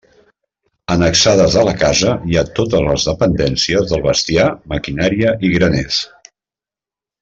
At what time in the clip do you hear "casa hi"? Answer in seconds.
1.83-2.39